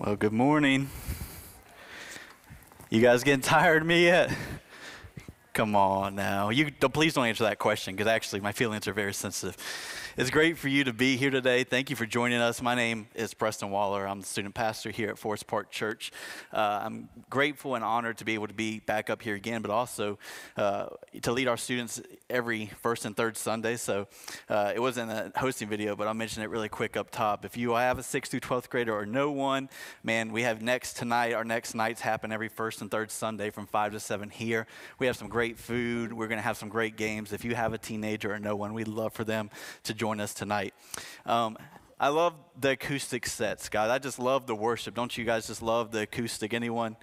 [0.00, 0.90] Well, good morning.
[2.88, 4.30] You guys getting tired of me yet?
[5.52, 6.50] Come on now.
[6.50, 9.56] You don't, please don't answer that question because actually my feelings are very sensitive.
[10.18, 11.62] It's great for you to be here today.
[11.62, 12.60] Thank you for joining us.
[12.60, 14.04] My name is Preston Waller.
[14.04, 16.10] I'm the student pastor here at Forest Park Church.
[16.52, 19.70] Uh, I'm grateful and honored to be able to be back up here again, but
[19.70, 20.18] also
[20.56, 20.86] uh,
[21.22, 23.76] to lead our students every first and third Sunday.
[23.76, 24.08] So
[24.48, 27.44] uh, it wasn't a hosting video, but I'll mention it really quick up top.
[27.44, 29.68] If you have a 6th through 12th grader or no one,
[30.02, 31.34] man, we have next tonight.
[31.34, 34.66] Our next nights happen every first and third Sunday from 5 to 7 here.
[34.98, 36.12] We have some great food.
[36.12, 37.32] We're going to have some great games.
[37.32, 39.50] If you have a teenager or no one, we'd love for them
[39.84, 40.72] to join join us tonight.
[41.26, 41.58] Um,
[42.00, 43.90] I love the acoustic sets, guys.
[43.90, 44.94] I just love the worship.
[44.94, 46.54] Don't you guys just love the acoustic?
[46.54, 46.96] Anyone?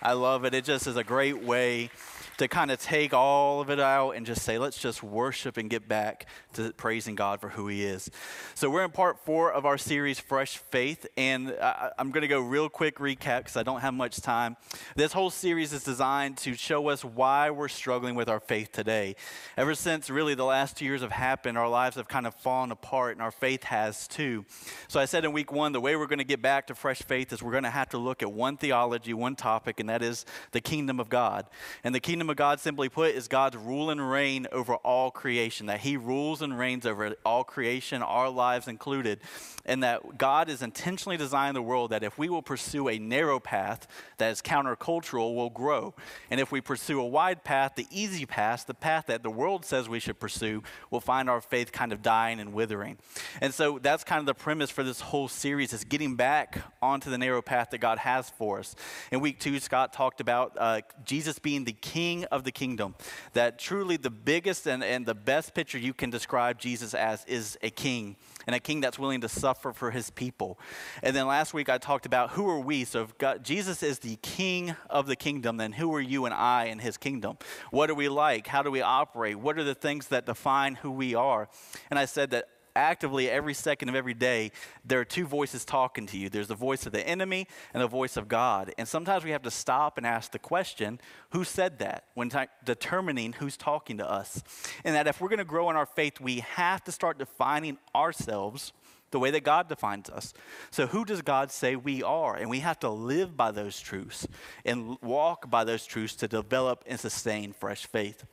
[0.00, 0.54] I love it.
[0.54, 1.90] It just is a great way
[2.36, 5.68] to kind of take all of it out and just say, let's just worship and
[5.68, 8.10] get back to praising God for who He is.
[8.54, 12.28] So, we're in part four of our series, Fresh Faith, and I, am going to
[12.28, 14.56] go real quick recap because I don't have much time.
[14.96, 19.16] This whole series is designed to show us why we're struggling with our faith today.
[19.56, 22.70] Ever since really the last two years have happened, our lives have kind of fallen
[22.70, 24.44] apart, and our faith has too.
[24.88, 27.02] So, I said in week one, the way we're going to get back to fresh
[27.02, 30.02] faith is we're going to have to look at one theology, one topic, and that
[30.02, 31.46] is the kingdom of God.
[31.84, 35.66] And the kingdom of God, simply put, is God's rule and reign over all creation,
[35.66, 39.20] that He rules and reigns over all creation, our lives included,
[39.64, 43.38] and that God has intentionally designed the world that if we will pursue a narrow
[43.38, 43.86] path
[44.18, 45.94] that is countercultural, we'll grow.
[46.30, 49.64] And if we pursue a wide path, the easy path, the path that the world
[49.64, 52.98] says we should pursue, we'll find our faith kind of dying and withering.
[53.40, 57.10] And so that's kind of the premise for this whole series is getting back onto
[57.10, 58.74] the narrow path that God has for us.
[59.10, 62.94] In week two, Scott talked about uh, Jesus being the king king of the kingdom.
[63.34, 67.58] That truly the biggest and, and the best picture you can describe Jesus as is
[67.62, 68.16] a king,
[68.46, 70.58] and a king that's willing to suffer for his people.
[71.02, 72.84] And then last week I talked about who are we?
[72.84, 76.34] So if God, Jesus is the king of the kingdom, then who are you and
[76.34, 77.38] I in his kingdom?
[77.70, 78.46] What are we like?
[78.46, 79.36] How do we operate?
[79.38, 81.48] What are the things that define who we are?
[81.90, 84.52] And I said that actively every second of every day,
[84.84, 87.88] there are two voices talking to you there's the voice of the enemy and the
[87.88, 88.72] voice of God.
[88.78, 92.38] And sometimes we have to stop and ask the question who said that when t-
[92.64, 94.42] determining who's talking to us?
[94.84, 97.78] And that if we're going to grow in our faith, we have to start defining
[97.94, 98.72] ourselves
[99.10, 100.32] the way that God defines us.
[100.70, 102.36] So, who does God say we are?
[102.36, 104.26] And we have to live by those truths
[104.64, 108.24] and walk by those truths to develop and sustain fresh faith.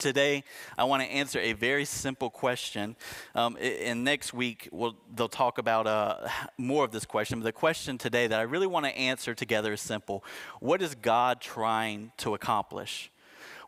[0.00, 0.42] Today,
[0.76, 2.96] I want to answer a very simple question.
[3.36, 6.28] Um, and next week, we'll, they'll talk about uh,
[6.58, 7.38] more of this question.
[7.38, 10.24] But the question today that I really want to answer together is simple
[10.58, 13.12] What is God trying to accomplish?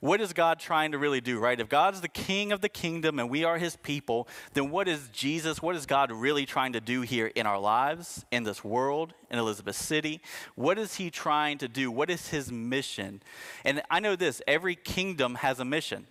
[0.01, 1.59] What is God trying to really do, right?
[1.59, 5.09] If God's the king of the kingdom and we are his people, then what is
[5.13, 9.15] Jesus, what is God really trying to do here in our lives, in this world,
[9.31, 10.21] in Elizabeth City?
[10.55, 11.91] What is he trying to do?
[11.91, 13.23] What is his mission?
[13.65, 16.07] And I know this every kingdom has a mission.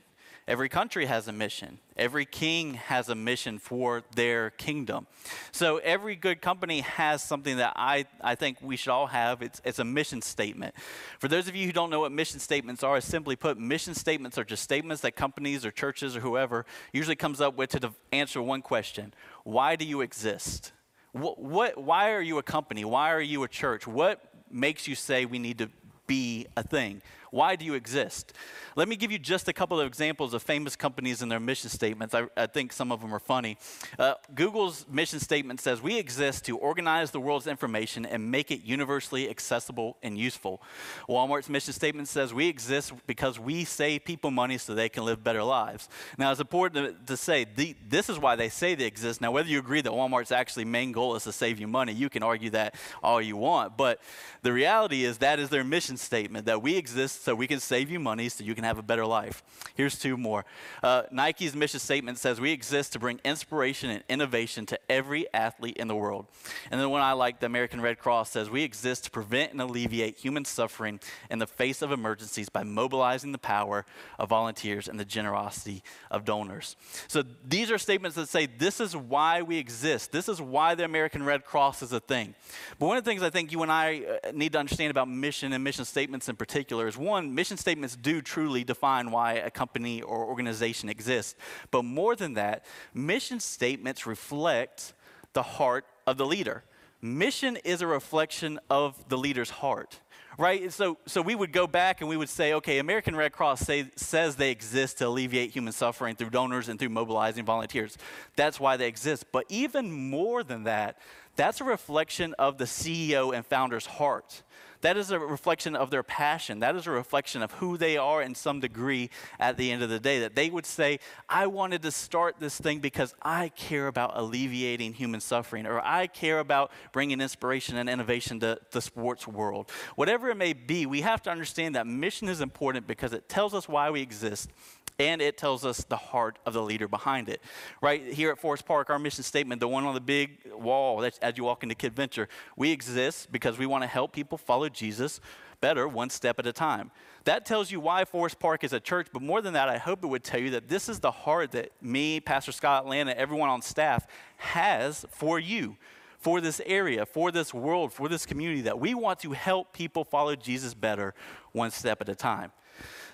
[0.47, 1.79] Every country has a mission.
[1.97, 5.07] Every king has a mission for their kingdom.
[5.51, 9.41] So every good company has something that I, I think we should all have.
[9.41, 10.75] It's, it's a mission statement.
[11.17, 14.37] For those of you who don't know what mission statements are, simply put, mission statements
[14.37, 18.39] are just statements that companies or churches or whoever usually comes up with to answer
[18.39, 20.73] one question Why do you exist?
[21.11, 22.85] What, what, why are you a company?
[22.85, 23.87] Why are you a church?
[23.87, 25.69] What makes you say we need to
[26.05, 27.01] be a thing?
[27.31, 28.33] Why do you exist?
[28.75, 31.69] Let me give you just a couple of examples of famous companies and their mission
[31.69, 32.13] statements.
[32.13, 33.57] I, I think some of them are funny.
[33.97, 38.63] Uh, Google's mission statement says, We exist to organize the world's information and make it
[38.63, 40.61] universally accessible and useful.
[41.07, 45.23] Walmart's mission statement says, We exist because we save people money so they can live
[45.23, 45.89] better lives.
[46.17, 49.21] Now, it's important to, to say the, this is why they say they exist.
[49.21, 52.09] Now, whether you agree that Walmart's actually main goal is to save you money, you
[52.09, 53.77] can argue that all you want.
[53.77, 54.01] But
[54.41, 57.89] the reality is that is their mission statement that we exist so we can save
[57.89, 59.43] you money so you can have a better life.
[59.73, 60.45] Here's two more.
[60.83, 65.77] Uh, Nike's mission statement says we exist to bring inspiration and innovation to every athlete
[65.77, 66.27] in the world.
[66.69, 69.59] And then one I like, the American Red Cross says we exist to prevent and
[69.59, 70.99] alleviate human suffering
[71.31, 73.85] in the face of emergencies by mobilizing the power
[74.19, 75.81] of volunteers and the generosity
[76.11, 76.75] of donors.
[77.07, 80.11] So these are statements that say this is why we exist.
[80.11, 82.35] This is why the American Red Cross is a thing.
[82.77, 85.09] But one of the things I think you and I uh, need to understand about
[85.09, 89.49] mission and mission statements in particular is one, mission statements do truly define why a
[89.49, 91.35] company or organization exists.
[91.71, 94.93] But more than that, mission statements reflect
[95.33, 96.63] the heart of the leader.
[97.01, 99.99] Mission is a reflection of the leader's heart
[100.37, 100.71] right?
[100.71, 103.89] So, so we would go back and we would say, okay, American Red Cross say,
[103.95, 107.97] says they exist to alleviate human suffering through donors and through mobilizing volunteers.
[108.35, 109.25] That's why they exist.
[109.31, 110.97] But even more than that,
[111.35, 114.41] that's a reflection of the CEO and founder's heart.
[114.85, 116.59] That is a reflection of their passion.
[116.59, 119.09] That is a reflection of who they are in some degree
[119.39, 120.19] at the end of the day.
[120.19, 124.93] That they would say, I wanted to start this thing because I care about alleviating
[124.93, 129.71] human suffering, or I care about bringing inspiration and innovation to the sports world.
[129.95, 133.55] Whatever it may be, we have to understand that mission is important because it tells
[133.55, 134.51] us why we exist
[134.99, 137.41] and it tells us the heart of the leader behind it.
[137.81, 141.17] Right here at Forest Park, our mission statement, the one on the big wall that's
[141.19, 144.69] as you walk into Kid Venture, we exist because we want to help people follow
[144.69, 145.19] Jesus
[145.61, 146.91] better one step at a time.
[147.23, 150.03] That tells you why Forest Park is a church, but more than that, I hope
[150.03, 153.49] it would tell you that this is the heart that me, Pastor Scott, Lana, everyone
[153.49, 154.05] on staff
[154.37, 155.77] has for you
[156.19, 160.03] for this area, for this world, for this community, that we want to help people
[160.03, 161.13] follow Jesus better
[161.51, 162.51] one step at a time.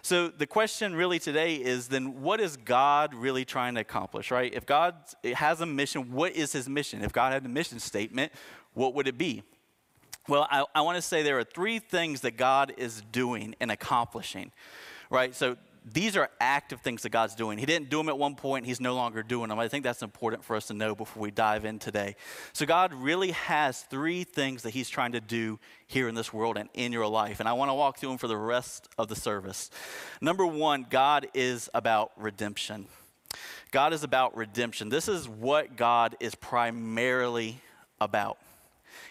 [0.02, 4.52] So the question really today is then what is God really trying to accomplish, right?
[4.54, 7.04] If God has a mission, what is his mission?
[7.04, 8.32] If God had a mission statement,
[8.74, 9.44] what would it be?
[10.28, 13.72] Well, I, I want to say there are three things that God is doing and
[13.72, 14.52] accomplishing,
[15.10, 15.36] right?
[15.36, 17.58] So these are active things that God's doing.
[17.58, 19.60] He didn't do them at one point, He's no longer doing them.
[19.60, 22.16] I think that's important for us to know before we dive in today.
[22.54, 26.58] So, God really has three things that He's trying to do here in this world
[26.58, 27.40] and in your life.
[27.40, 29.72] And I want to walk through them for the rest of the service.
[30.22, 32.88] Number one, God is about redemption.
[33.72, 34.90] God is about redemption.
[34.90, 37.60] This is what God is primarily
[38.00, 38.38] about.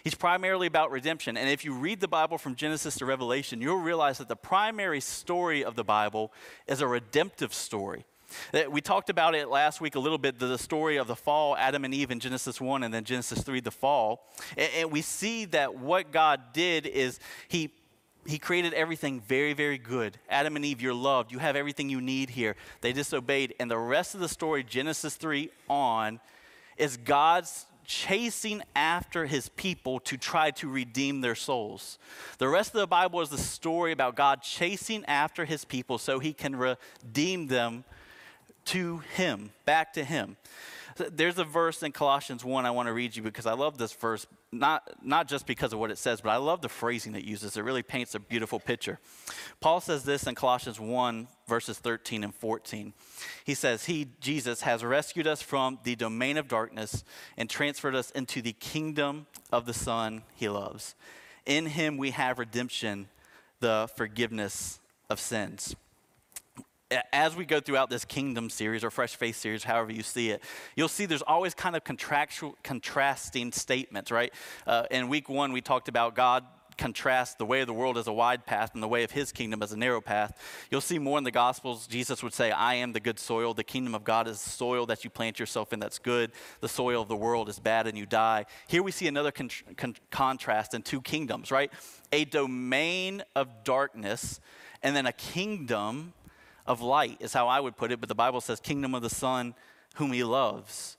[0.03, 1.37] He's primarily about redemption.
[1.37, 4.99] And if you read the Bible from Genesis to Revelation, you'll realize that the primary
[4.99, 6.31] story of the Bible
[6.67, 8.05] is a redemptive story.
[8.53, 11.55] Eh, we talked about it last week a little bit the story of the fall,
[11.57, 14.27] Adam and Eve in Genesis 1 and then Genesis 3, the fall.
[14.57, 17.71] And we see that what God did is He
[18.27, 20.19] he created everything very, very good.
[20.29, 21.31] Adam and Eve, you're loved.
[21.31, 22.55] You have everything you need here.
[22.81, 23.55] They disobeyed.
[23.59, 26.19] And the rest of the story, Genesis 3 on,
[26.77, 31.99] is God's chasing after his people to try to redeem their souls.
[32.37, 36.19] The rest of the Bible is the story about God chasing after his people so
[36.19, 37.83] he can redeem them
[38.65, 40.37] to him, back to him.
[40.95, 43.91] There's a verse in Colossians 1 I want to read you because I love this
[43.91, 47.23] verse, not, not just because of what it says, but I love the phrasing it
[47.23, 47.55] uses.
[47.55, 48.99] It really paints a beautiful picture.
[49.61, 52.93] Paul says this in Colossians 1, verses 13 and 14.
[53.45, 57.03] He says, He, Jesus, has rescued us from the domain of darkness
[57.37, 60.95] and transferred us into the kingdom of the Son he loves.
[61.45, 63.07] In him we have redemption,
[63.61, 65.75] the forgiveness of sins
[67.11, 70.43] as we go throughout this kingdom series or fresh faith series however you see it
[70.75, 74.33] you'll see there's always kind of contractual contrasting statements right?
[74.67, 76.45] Uh, in week one we talked about god
[76.77, 79.31] contrasts the way of the world as a wide path and the way of his
[79.31, 80.65] kingdom as a narrow path.
[80.71, 83.53] You'll see more in the gospels jesus would say i am the good soil.
[83.53, 86.31] The kingdom of god is the soil that you plant yourself in that's good.
[86.59, 88.45] The soil of the world is bad and you die.
[88.67, 91.71] Here we see another con- con- contrast in two kingdoms right?
[92.11, 94.39] A domain of darkness
[94.83, 96.13] and then a kingdom
[96.65, 99.09] of light, is how I would put it, but the Bible says kingdom of the
[99.09, 99.53] Son
[99.95, 100.97] whom he loves.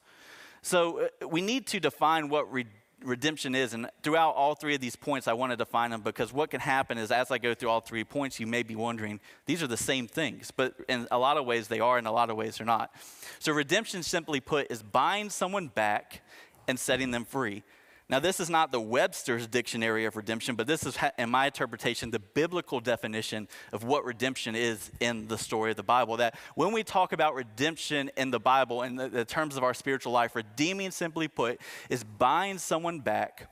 [0.63, 2.67] So uh, we need to define what re-
[3.05, 3.75] redemption is.
[3.75, 6.61] And throughout all three of these points, I want to define them because what can
[6.61, 9.67] happen is as I go through all three points, you may be wondering, these are
[9.67, 10.51] the same things.
[10.51, 12.93] But in a lot of ways, they are, in a lot of ways, they're not.
[13.39, 16.23] So redemption, simply put, is buying someone back
[16.69, 17.65] and setting them free.
[18.13, 22.11] Now, this is not the Webster's dictionary of redemption, but this is, in my interpretation,
[22.11, 26.19] the biblical definition of what redemption is in the story of the Bible.
[26.19, 29.73] That when we talk about redemption in the Bible, in the, the terms of our
[29.73, 33.51] spiritual life, redeeming, simply put, is buying someone back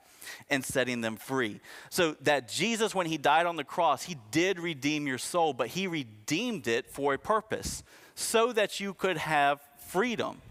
[0.50, 1.62] and setting them free.
[1.88, 5.69] So that Jesus, when he died on the cross, he did redeem your soul, but
[5.69, 7.83] he redeemed it for a purpose
[8.14, 10.43] so that you could have freedom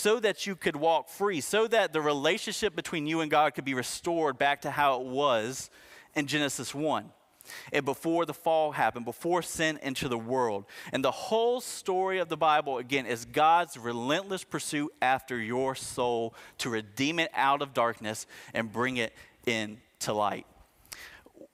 [0.00, 3.64] so that you could walk free, so that the relationship between you and God could
[3.64, 5.70] be restored back to how it was
[6.14, 7.10] in Genesis 1.
[7.72, 10.66] And before the fall happened, before sin entered the world.
[10.92, 16.34] And the whole story of the Bible, again, is God's relentless pursuit after your soul
[16.58, 19.14] to redeem it out of darkness and bring it
[19.46, 20.46] into light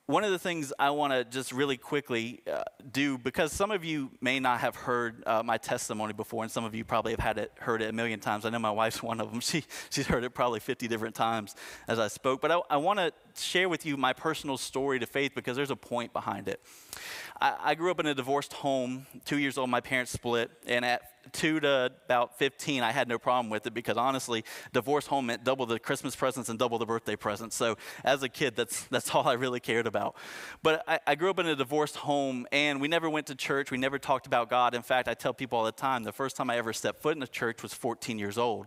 [0.07, 3.85] one of the things I want to just really quickly uh, do, because some of
[3.85, 7.21] you may not have heard uh, my testimony before, and some of you probably have
[7.21, 8.45] had it, heard it a million times.
[8.45, 9.41] I know my wife's one of them.
[9.41, 11.57] She, she's heard it probably 50 different times
[11.89, 12.41] as I spoke.
[12.41, 15.73] But I, I want to share with you my personal story to faith because there's
[15.73, 16.61] a point behind it.
[17.41, 20.85] I, I grew up in a divorced home, two years old, my parents split, and
[20.85, 21.03] at
[21.33, 25.45] two to about 15, I had no problem with it because honestly, divorce home meant
[25.45, 27.57] double the Christmas presents and double the birthday presents.
[27.57, 30.17] So as a kid, that's, that's all I really cared about.
[30.63, 33.71] But I, I grew up in a divorced home and we never went to church.
[33.71, 34.75] We never talked about God.
[34.75, 37.17] In fact, I tell people all the time the first time I ever stepped foot
[37.17, 38.67] in a church was 14 years old.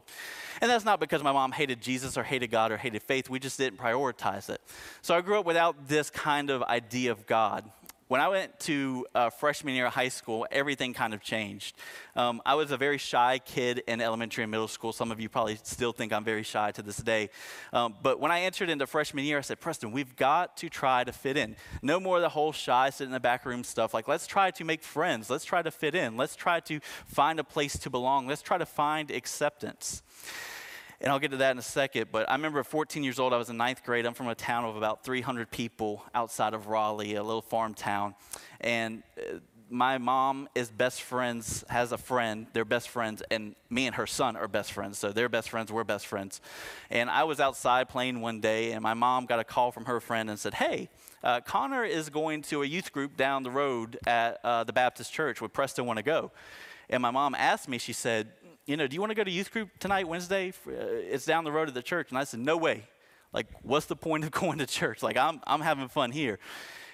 [0.62, 3.30] And that's not because my mom hated Jesus or hated God or hated faith.
[3.30, 4.62] We just didn't prioritize it.
[5.02, 7.70] So I grew up without this kind of idea of God.
[8.10, 11.78] When I went to uh, freshman year of high school, everything kind of changed.
[12.16, 14.92] Um, I was a very shy kid in elementary and middle school.
[14.92, 17.30] Some of you probably still think I'm very shy to this day.
[17.72, 21.04] Um, but when I entered into freshman year, I said, Preston, we've got to try
[21.04, 21.56] to fit in.
[21.84, 23.94] No more the whole shy, sit in the back room stuff.
[23.94, 25.30] Like, let's try to make friends.
[25.30, 26.18] Let's try to fit in.
[26.18, 28.26] Let's try to find a place to belong.
[28.26, 30.02] Let's try to find acceptance
[31.02, 32.08] and I'll get to that in a second.
[32.12, 34.06] But I remember 14 years old, I was in ninth grade.
[34.06, 38.16] I'm from a town of about 300 people outside of Raleigh, a little farm town.
[38.60, 39.40] And uh,
[39.70, 44.08] my mom is best friends, has a friend, they're best friends, and me and her
[44.08, 44.98] son are best friends.
[44.98, 46.42] So they're best friends, we're best friends.
[46.90, 50.00] And I was outside playing one day, and my mom got a call from her
[50.00, 50.90] friend and said, Hey,
[51.24, 55.14] uh, Connor is going to a youth group down the road at uh, the Baptist
[55.14, 55.40] church.
[55.42, 56.32] Would Preston want to go?
[56.90, 58.32] And my mom asked me, she said,
[58.70, 60.54] you know, do you want to go to youth group tonight, Wednesday?
[60.68, 62.10] Uh, it's down the road to the church.
[62.12, 62.84] And I said, no way.
[63.34, 65.02] Like, what's the point of going to church?
[65.02, 66.38] Like, I'm, I'm having fun here.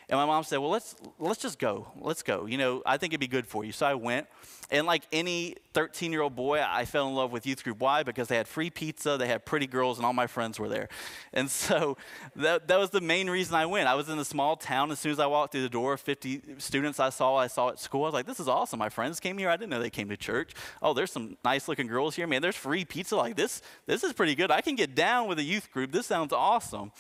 [0.10, 1.88] And my mom said, well, let's, let's just go.
[2.00, 2.46] Let's go.
[2.46, 3.72] You know, I think it'd be good for you.
[3.72, 4.28] So I went.
[4.72, 7.80] And like any 13 year old boy, I fell in love with youth group.
[7.80, 8.04] Why?
[8.04, 10.90] Because they had free pizza, they had pretty girls, and all my friends were there.
[11.34, 11.98] And so
[12.36, 13.88] that, that was the main reason I went.
[13.88, 14.92] I was in a small town.
[14.92, 17.80] As soon as I walked through the door, 50 students I saw, I saw at
[17.80, 18.04] school.
[18.04, 18.80] I was like, this is awesome.
[18.80, 19.50] My friends came here.
[19.50, 20.54] I didn't know they came to church.
[20.82, 22.28] Oh, there's some nice looking girls here.
[22.28, 23.16] Man, there's free pizza.
[23.16, 24.52] Like this, this is pretty good.
[24.52, 25.92] I can get down with a youth group.
[25.92, 26.92] This sounds awesome.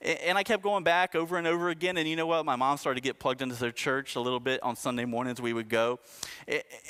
[0.00, 1.96] And I kept going back over and over again.
[1.96, 2.44] And you know what?
[2.44, 5.40] My mom started to get plugged into their church a little bit on Sunday mornings.
[5.40, 6.00] We would go.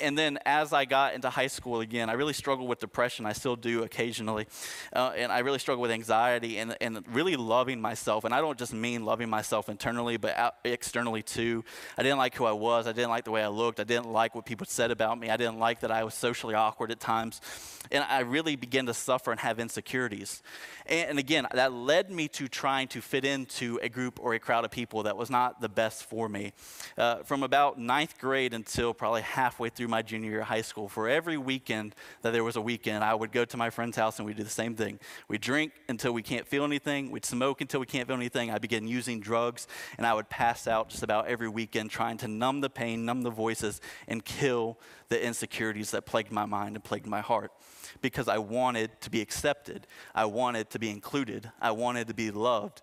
[0.01, 3.25] And then as I got into high school again, I really struggled with depression.
[3.25, 4.47] I still do occasionally.
[4.93, 8.25] Uh, and I really struggled with anxiety and, and really loving myself.
[8.25, 11.63] And I don't just mean loving myself internally, but out, externally too.
[11.97, 12.87] I didn't like who I was.
[12.87, 13.79] I didn't like the way I looked.
[13.79, 15.29] I didn't like what people said about me.
[15.29, 17.41] I didn't like that I was socially awkward at times.
[17.91, 20.43] And I really began to suffer and have insecurities.
[20.85, 24.33] And, and again, that led me to trying to to fit into a group or
[24.33, 26.51] a crowd of people that was not the best for me.
[26.97, 30.89] Uh, from about ninth grade until probably halfway through my junior year of high school,
[30.89, 34.17] for every weekend that there was a weekend, I would go to my friend's house
[34.17, 34.99] and we'd do the same thing.
[35.27, 38.49] We'd drink until we can't feel anything, we'd smoke until we can't feel anything.
[38.49, 39.67] I began using drugs,
[39.99, 43.21] and I would pass out just about every weekend trying to numb the pain, numb
[43.21, 47.51] the voices, and kill the insecurities that plagued my mind and plagued my heart
[48.01, 49.87] because I wanted to be accepted.
[50.13, 51.49] I wanted to be included.
[51.61, 52.81] I wanted to be loved.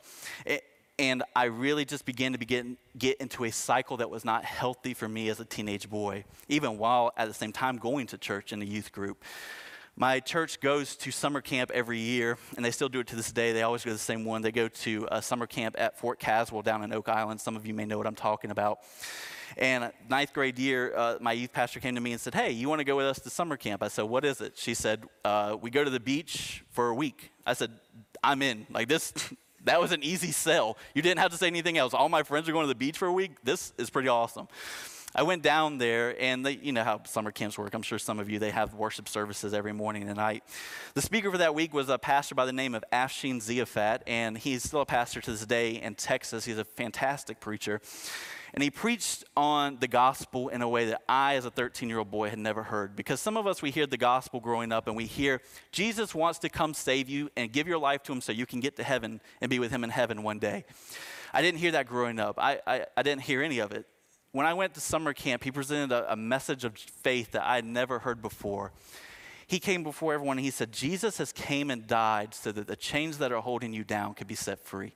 [0.98, 4.94] and I really just began to begin, get into a cycle that was not healthy
[4.94, 8.52] for me as a teenage boy, even while at the same time going to church
[8.52, 9.24] in a youth group.
[9.96, 13.30] My church goes to summer camp every year, and they still do it to this
[13.30, 13.52] day.
[13.52, 14.42] They always go to the same one.
[14.42, 17.40] They go to a summer camp at Fort Caswell down in Oak Island.
[17.40, 18.80] Some of you may know what I'm talking about.
[19.56, 22.68] And ninth grade year, uh, my youth pastor came to me and said, Hey, you
[22.68, 23.82] want to go with us to summer camp?
[23.82, 24.56] I said, What is it?
[24.56, 27.30] She said, uh, We go to the beach for a week.
[27.46, 27.70] I said,
[28.22, 28.66] I'm in.
[28.70, 29.12] Like this.
[29.64, 30.76] that was an easy sell.
[30.94, 31.94] You didn't have to say anything else.
[31.94, 33.32] All my friends are going to the beach for a week.
[33.42, 34.48] This is pretty awesome.
[35.16, 37.72] I went down there, and they, you know how summer camps work.
[37.72, 40.42] I'm sure some of you, they have worship services every morning and night.
[40.94, 44.36] The speaker for that week was a pastor by the name of Afshin Ziafat, and
[44.36, 46.44] he's still a pastor to this day in Texas.
[46.44, 47.80] He's a fantastic preacher.
[48.54, 51.98] And he preached on the gospel in a way that I, as a 13 year
[51.98, 52.94] old boy, had never heard.
[52.94, 55.42] Because some of us, we hear the gospel growing up and we hear
[55.72, 58.60] Jesus wants to come save you and give your life to him so you can
[58.60, 60.64] get to heaven and be with him in heaven one day.
[61.32, 63.86] I didn't hear that growing up, I, I, I didn't hear any of it.
[64.30, 67.56] When I went to summer camp, he presented a, a message of faith that I
[67.56, 68.72] had never heard before
[69.46, 72.74] he came before everyone and he said jesus has came and died so that the
[72.74, 74.94] chains that are holding you down could be set free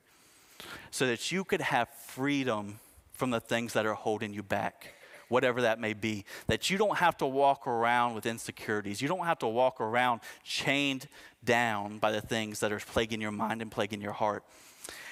[0.89, 2.79] so that you could have freedom
[3.19, 4.93] from the things that are holding you back,
[5.27, 6.23] whatever that may be.
[6.47, 9.01] That you don't have to walk around with insecurities.
[9.01, 11.09] You don't have to walk around chained
[11.43, 14.43] down by the things that are plaguing your mind and plaguing your heart.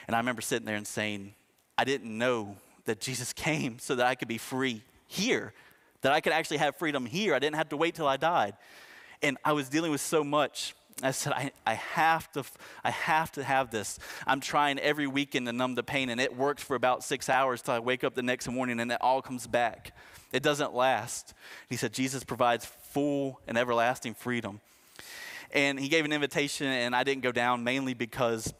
[0.07, 1.33] And I remember sitting there and saying,
[1.77, 5.53] I didn't know that Jesus came so that I could be free here,
[6.01, 7.35] that I could actually have freedom here.
[7.35, 8.53] I didn't have to wait till I died.
[9.21, 12.43] And I was dealing with so much I said, I, I, have to,
[12.83, 13.99] I have to have this.
[14.25, 17.61] I'm trying every weekend to numb the pain, and it works for about six hours
[17.61, 19.95] till I wake up the next morning and it all comes back.
[20.33, 21.33] It doesn't last.
[21.69, 24.59] He said, Jesus provides full and everlasting freedom.
[25.51, 28.53] And he gave an invitation, and I didn't go down mainly because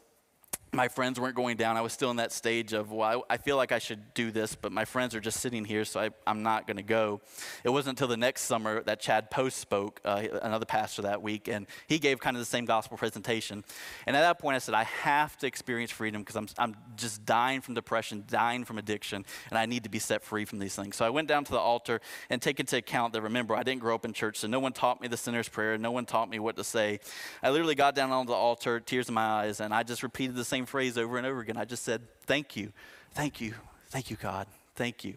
[0.72, 1.76] my friends weren't going down.
[1.76, 4.30] I was still in that stage of, well, I, I feel like I should do
[4.30, 7.20] this, but my friends are just sitting here, so I, am not going to go.
[7.64, 11.48] It wasn't until the next summer that Chad Post spoke, uh, another pastor that week,
[11.48, 13.64] and he gave kind of the same gospel presentation.
[14.06, 17.24] And at that point, I said, I have to experience freedom because I'm, I'm just
[17.24, 20.74] dying from depression, dying from addiction, and I need to be set free from these
[20.74, 20.96] things.
[20.96, 23.80] So I went down to the altar and take into account that, remember, I didn't
[23.80, 26.28] grow up in church, so no one taught me the sinner's prayer, no one taught
[26.28, 27.00] me what to say.
[27.42, 30.36] I literally got down on the altar, tears in my eyes, and I just repeated
[30.36, 31.56] the same same phrase over and over again.
[31.56, 32.72] I just said, Thank you,
[33.12, 33.54] thank you,
[33.90, 35.14] thank you, God, thank you.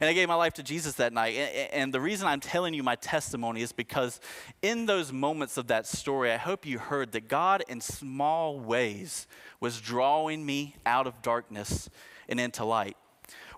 [0.00, 1.32] And I gave my life to Jesus that night.
[1.72, 4.20] And the reason I'm telling you my testimony is because
[4.62, 9.26] in those moments of that story, I hope you heard that God, in small ways,
[9.60, 11.90] was drawing me out of darkness
[12.26, 12.96] and into light.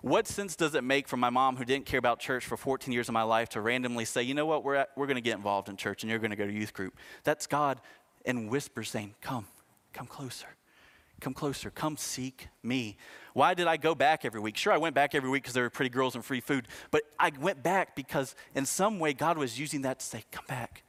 [0.01, 2.93] What sense does it make for my mom, who didn't care about church for 14
[2.93, 5.37] years of my life, to randomly say, you know what, we're, we're going to get
[5.37, 6.97] involved in church and you're going to go to youth group?
[7.23, 7.79] That's God
[8.25, 9.47] in whispers saying, come,
[9.93, 10.47] come closer.
[11.23, 11.71] Come closer.
[11.71, 12.97] Come seek me.
[13.33, 14.57] Why did I go back every week?
[14.57, 17.03] Sure, I went back every week because there were pretty girls and free food, but
[17.17, 20.83] I went back because in some way God was using that to say, Come back,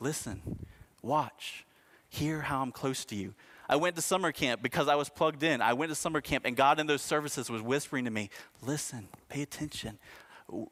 [0.00, 0.66] listen,
[1.02, 1.64] watch,
[2.08, 3.32] hear how I'm close to you.
[3.68, 5.62] I went to summer camp because I was plugged in.
[5.62, 8.30] I went to summer camp, and God in those services was whispering to me,
[8.62, 10.00] Listen, pay attention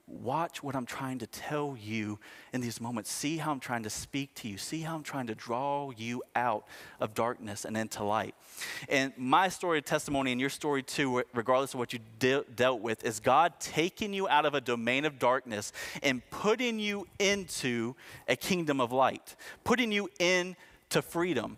[0.07, 2.19] watch what I'm trying to tell you
[2.53, 3.11] in these moments.
[3.11, 4.57] See how I'm trying to speak to you.
[4.57, 6.67] See how I'm trying to draw you out
[7.01, 8.35] of darkness and into light.
[8.89, 12.81] And my story, of testimony, and your story too, regardless of what you de- dealt
[12.81, 17.95] with, is God taking you out of a domain of darkness and putting you into
[18.29, 21.57] a kingdom of light, putting you into freedom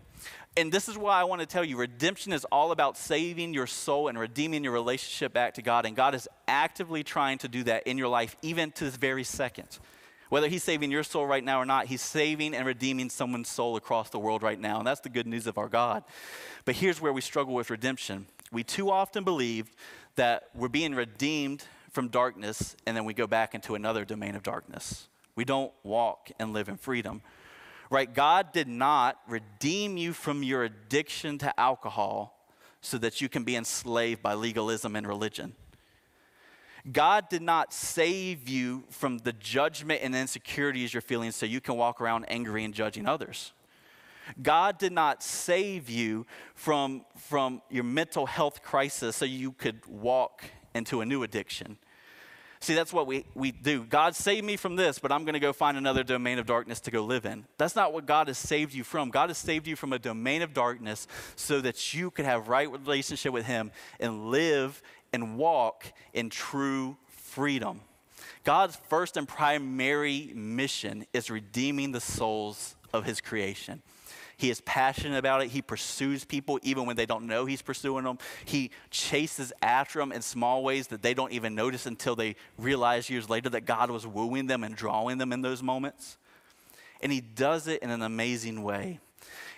[0.57, 3.67] and this is why I want to tell you redemption is all about saving your
[3.67, 5.85] soul and redeeming your relationship back to God.
[5.85, 9.23] And God is actively trying to do that in your life, even to this very
[9.23, 9.77] second.
[10.29, 13.75] Whether He's saving your soul right now or not, He's saving and redeeming someone's soul
[13.75, 14.79] across the world right now.
[14.79, 16.03] And that's the good news of our God.
[16.65, 19.69] But here's where we struggle with redemption we too often believe
[20.15, 24.41] that we're being redeemed from darkness and then we go back into another domain of
[24.41, 25.07] darkness.
[25.35, 27.21] We don't walk and live in freedom
[27.89, 28.13] right?
[28.13, 32.37] God did not redeem you from your addiction to alcohol
[32.81, 35.55] so that you can be enslaved by legalism and religion.
[36.91, 41.75] God did not save you from the judgment and insecurities you're feeling so you can
[41.75, 43.51] walk around angry and judging others.
[44.41, 50.43] God did not save you from, from your mental health crisis so you could walk
[50.73, 51.77] into a new addiction.
[52.59, 53.83] See, that's what we, we do.
[53.83, 56.79] God saved me from this, but I'm going to go find another domain of darkness
[56.81, 57.45] to go live in.
[57.57, 59.09] That's not what God has saved you from.
[59.09, 62.69] God has saved you from a domain of darkness so that you could have right
[62.71, 64.81] relationship with Him and live
[65.13, 67.81] and walk in true freedom.
[68.43, 73.81] God's first and primary mission is redeeming the souls of His creation.
[74.37, 75.49] He is passionate about it.
[75.49, 78.19] He pursues people even when they don't know he's pursuing them.
[78.45, 83.09] He chases after them in small ways that they don't even notice until they realize
[83.09, 86.17] years later that God was wooing them and drawing them in those moments.
[87.01, 88.99] And he does it in an amazing way.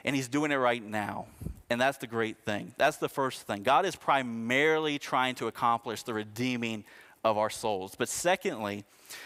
[0.05, 1.27] And he's doing it right now.
[1.69, 2.73] And that's the great thing.
[2.77, 3.63] That's the first thing.
[3.63, 6.85] God is primarily trying to accomplish the redeeming
[7.23, 7.95] of our souls.
[7.97, 8.85] But secondly,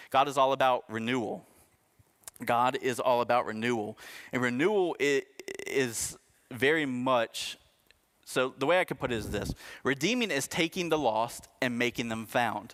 [0.10, 1.46] God is all about renewal.
[2.46, 3.98] God is all about renewal.
[4.32, 6.18] And renewal is
[6.52, 7.58] very much
[8.26, 11.78] so the way I could put it is this redeeming is taking the lost and
[11.78, 12.74] making them found.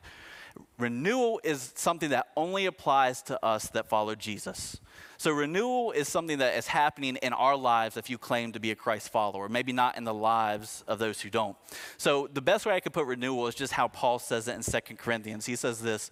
[0.79, 4.79] Renewal is something that only applies to us that follow Jesus.
[5.19, 8.71] So, renewal is something that is happening in our lives if you claim to be
[8.71, 11.57] a Christ follower, maybe not in the lives of those who don't.
[11.97, 14.61] So, the best way I could put renewal is just how Paul says it in
[14.61, 15.45] 2 Corinthians.
[15.45, 16.09] He says this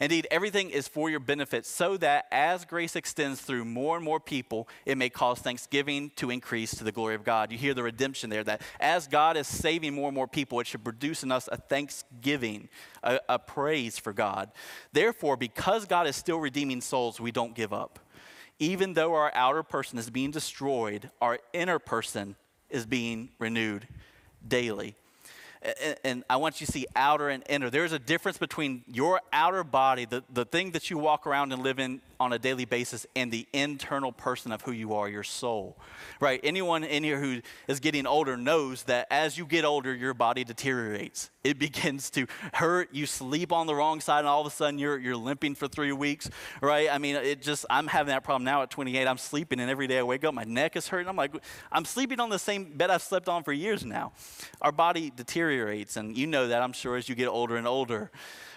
[0.00, 4.20] Indeed, everything is for your benefit, so that as grace extends through more and more
[4.20, 7.50] people, it may cause thanksgiving to increase to the glory of God.
[7.50, 10.68] You hear the redemption there, that as God is saving more and more people, it
[10.68, 12.68] should produce in us a thanksgiving,
[13.02, 14.52] a, a praise for God.
[14.92, 17.98] Therefore, because God is still redeeming souls, we don't give up
[18.60, 22.36] even though our outer person is being destroyed, our inner person
[22.70, 23.88] is being renewed
[24.46, 24.94] daily
[26.04, 27.70] and I want you to see outer and inner.
[27.70, 31.62] There's a difference between your outer body, the, the thing that you walk around and
[31.62, 35.22] live in on a daily basis, and the internal person of who you are, your
[35.22, 35.78] soul.
[36.20, 36.40] Right?
[36.44, 40.44] Anyone in here who is getting older knows that as you get older, your body
[40.44, 41.30] deteriorates.
[41.44, 42.88] It begins to hurt.
[42.92, 45.68] You sleep on the wrong side, and all of a sudden you're, you're limping for
[45.68, 46.28] three weeks.
[46.60, 46.88] Right?
[46.90, 49.06] I mean, it just, I'm having that problem now at 28.
[49.06, 51.08] I'm sleeping, and every day I wake up, my neck is hurting.
[51.08, 51.34] I'm like,
[51.70, 54.12] I'm sleeping on the same bed I've slept on for years now.
[54.60, 58.10] Our body deteriorates and you know that, I'm sure, as you get older and older.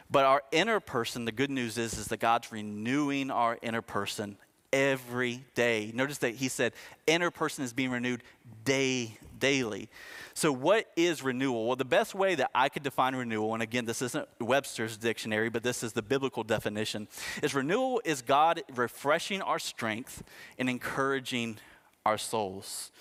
[0.10, 4.38] But our inner person, the good news is, is that God's renewing our inner person
[4.72, 5.92] every day.
[5.94, 6.74] Notice that he said,
[7.06, 8.24] inner person is being renewed
[8.64, 9.90] day daily.
[10.38, 11.66] So, what is renewal?
[11.66, 15.50] Well, the best way that I could define renewal, and again, this isn't Webster's dictionary,
[15.50, 17.08] but this is the biblical definition,
[17.42, 20.22] is renewal is God refreshing our strength
[20.60, 21.58] and encouraging
[22.06, 22.92] our souls.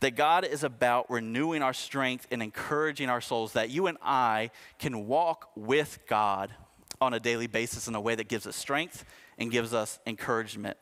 [0.00, 4.50] That God is about renewing our strength and encouraging our souls, that you and I
[4.78, 6.54] can walk with God
[7.02, 9.04] on a daily basis in a way that gives us strength
[9.36, 10.78] and gives us encouragement.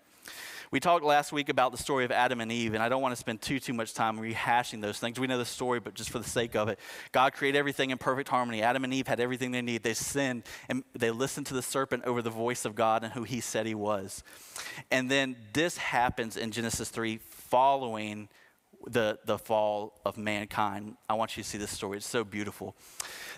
[0.71, 3.13] We talked last week about the story of Adam and Eve, and I don't want
[3.13, 5.21] to spend too too much time rehashing those things.
[5.21, 6.79] We know the story, but just for the sake of it,
[7.13, 8.63] God created everything in perfect harmony.
[8.63, 9.83] Adam and Eve had everything they need.
[9.85, 13.23] They sinned, and they listened to the serpent over the voice of God and who
[13.23, 14.25] He said He was.
[14.91, 18.29] And then this happens in Genesis three, following
[18.89, 20.97] the, the fall of mankind.
[21.09, 21.99] I want you to see this story.
[21.99, 22.77] It's so beautiful.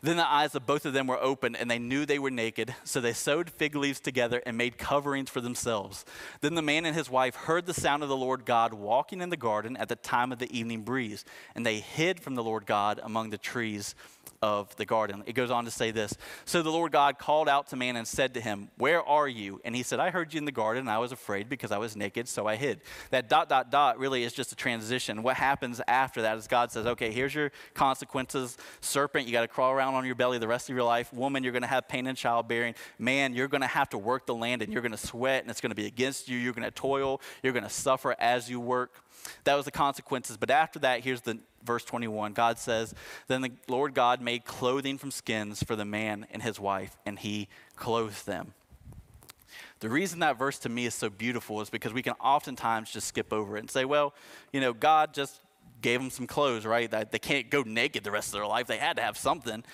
[0.02, 2.74] Then the eyes of both of them were open, and they knew they were naked.
[2.84, 6.04] So they sewed fig leaves together and made coverings for themselves.
[6.40, 9.30] Then the man and his wife heard the sound of the Lord God walking in
[9.30, 12.66] the garden at the time of the evening breeze, and they hid from the Lord
[12.66, 13.94] God among the trees
[14.42, 15.22] of the garden.
[15.26, 18.06] It goes on to say this So the Lord God called out to man and
[18.06, 19.60] said to him, Where are you?
[19.64, 21.78] And he said, I heard you in the garden, and I was afraid because I
[21.78, 22.80] was naked, so I hid.
[23.10, 25.22] That dot, dot, dot really is just a transition.
[25.22, 28.56] What happens after that is God says, Okay, here's your consequences.
[28.80, 31.12] Serpent, you got to crawl around on your belly the rest of your life.
[31.12, 32.74] Woman, you're going to have pain in childbearing.
[32.98, 35.50] Man, you're going to have to work the land, and you're going to sweat, and
[35.50, 36.38] it's going to be against you.
[36.38, 37.20] You're going to toil.
[37.42, 39.02] You're going to suffer as you work.
[39.44, 40.36] That was the consequences.
[40.36, 42.32] But after that, here's the verse 21.
[42.32, 42.94] God says,
[43.26, 47.18] Then the Lord God made clothing from skins for the man and his wife, and
[47.18, 48.54] he clothed them.
[49.80, 53.06] The reason that verse to me is so beautiful is because we can oftentimes just
[53.06, 54.12] skip over it and say, well,
[54.52, 55.40] you know, God just
[55.80, 56.90] gave them some clothes, right?
[56.90, 58.66] They can't go naked the rest of their life.
[58.66, 59.64] They had to have something.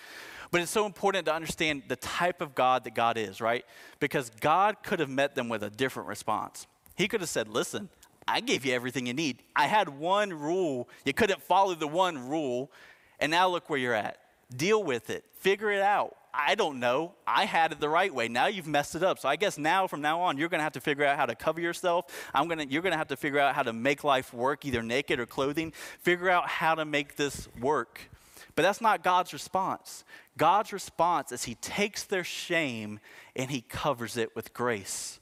[0.50, 3.64] But it's so important to understand the type of God that God is, right?
[3.98, 6.66] Because God could have met them with a different response.
[6.94, 7.88] He could have said, listen,
[8.28, 9.42] I gave you everything you need.
[9.56, 10.88] I had one rule.
[11.04, 12.70] You couldn't follow the one rule.
[13.18, 14.18] And now look where you're at.
[14.54, 16.16] Deal with it, figure it out.
[16.36, 17.14] I don't know.
[17.26, 18.26] I had it the right way.
[18.26, 19.20] Now you've messed it up.
[19.20, 21.26] So I guess now, from now on, you're going to have to figure out how
[21.26, 22.06] to cover yourself.
[22.34, 24.82] I'm gonna, you're going to have to figure out how to make life work, either
[24.82, 25.72] naked or clothing.
[26.00, 28.10] Figure out how to make this work.
[28.56, 30.04] But that's not God's response.
[30.36, 32.98] God's response is He takes their shame
[33.36, 35.20] and He covers it with grace.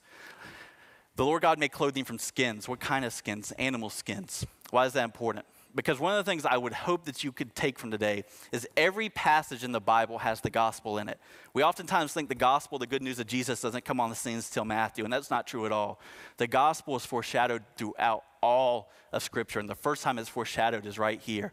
[1.16, 2.68] The Lord God made clothing from skins.
[2.68, 3.52] What kind of skins?
[3.52, 4.46] Animal skins.
[4.70, 5.44] Why is that important?
[5.74, 8.68] Because one of the things I would hope that you could take from today is
[8.76, 11.18] every passage in the Bible has the gospel in it.
[11.54, 14.50] We oftentimes think the gospel, the good news of Jesus, doesn't come on the scenes
[14.50, 15.98] till Matthew, and that's not true at all.
[16.36, 20.98] The gospel is foreshadowed throughout all of Scripture, and the first time it's foreshadowed is
[20.98, 21.52] right here.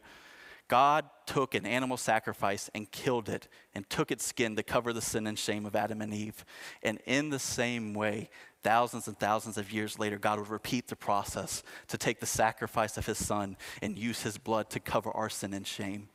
[0.70, 5.02] God took an animal sacrifice and killed it and took its skin to cover the
[5.02, 6.46] sin and shame of Adam and Eve.
[6.84, 8.30] And in the same way,
[8.64, 12.98] thousands and thousands of years later, God would repeat the process to take the sacrifice
[12.98, 16.10] of his son and use his blood to cover our sin and shame.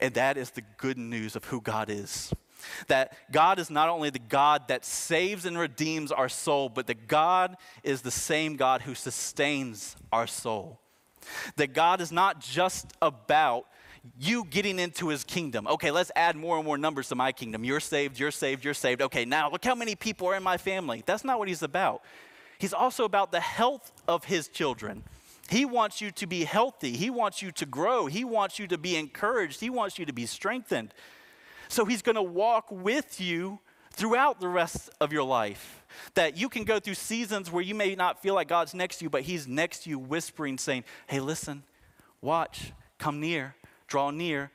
[0.00, 2.32] And that is the good news of who God is.
[2.88, 7.06] That God is not only the God that saves and redeems our soul, but that
[7.06, 10.80] God is the same God who sustains our soul.
[11.56, 13.66] That God is not just about
[14.18, 15.66] you getting into his kingdom.
[15.66, 17.64] Okay, let's add more and more numbers to my kingdom.
[17.64, 19.02] You're saved, you're saved, you're saved.
[19.02, 21.02] Okay, now look how many people are in my family.
[21.06, 22.02] That's not what he's about.
[22.58, 25.04] He's also about the health of his children.
[25.48, 26.92] He wants you to be healthy.
[26.92, 28.06] He wants you to grow.
[28.06, 29.60] He wants you to be encouraged.
[29.60, 30.92] He wants you to be strengthened.
[31.68, 33.60] So he's going to walk with you
[33.92, 35.84] throughout the rest of your life.
[36.14, 39.04] That you can go through seasons where you may not feel like God's next to
[39.04, 41.62] you, but He's next to you, whispering, saying, Hey, listen,
[42.20, 43.54] watch, come near,
[43.86, 44.50] draw near,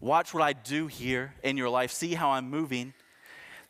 [0.00, 2.94] watch what I do here in your life, see how I'm moving.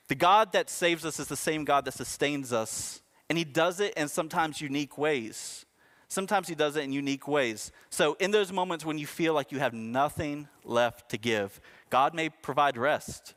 [0.09, 3.81] The God that saves us is the same God that sustains us, and He does
[3.81, 5.67] it in sometimes unique ways.
[6.09, 7.73] Sometimes He does it in unique ways.
[7.91, 12.15] So, in those moments when you feel like you have nothing left to give, God
[12.15, 13.35] may provide rest.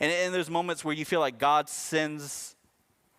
[0.00, 2.56] And in those moments where you feel like God sends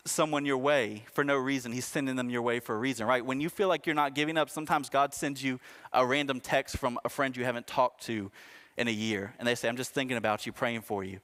[0.06, 1.72] someone your way for no reason.
[1.72, 3.26] He's sending them your way for a reason, right?
[3.26, 5.60] When you feel like you're not giving up, sometimes God sends you
[5.94, 8.32] a random text from a friend you haven't talked to
[8.78, 11.20] in a year, and they say, I'm just thinking about you, praying for you.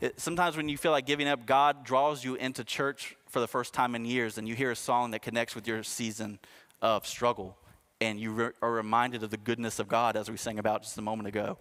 [0.00, 3.48] It, sometimes when you feel like giving up, God draws you into church for the
[3.48, 6.38] first time in years, and you hear a song that connects with your season
[6.80, 7.56] of struggle,
[8.00, 10.98] and you re- are reminded of the goodness of God as we sang about just
[10.98, 11.58] a moment ago.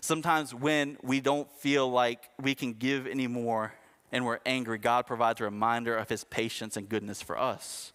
[0.00, 3.74] Sometimes when we don't feel like we can give anymore
[4.12, 7.92] and we're angry, God provides a reminder of his patience and goodness for us.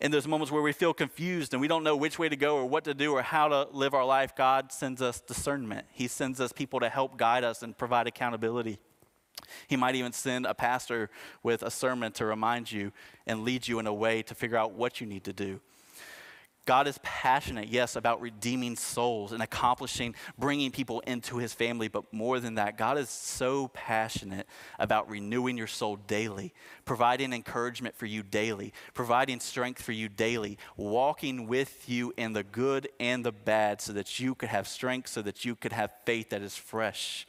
[0.00, 2.56] In those moments where we feel confused and we don't know which way to go
[2.56, 5.86] or what to do or how to live our life, God sends us discernment.
[5.92, 8.78] He sends us people to help guide us and provide accountability.
[9.66, 11.10] He might even send a pastor
[11.42, 12.92] with a sermon to remind you
[13.26, 15.60] and lead you in a way to figure out what you need to do.
[16.68, 21.88] God is passionate, yes, about redeeming souls and accomplishing, bringing people into his family.
[21.88, 24.46] But more than that, God is so passionate
[24.78, 26.52] about renewing your soul daily,
[26.84, 32.44] providing encouragement for you daily, providing strength for you daily, walking with you in the
[32.44, 35.90] good and the bad so that you could have strength, so that you could have
[36.04, 37.26] faith that is fresh.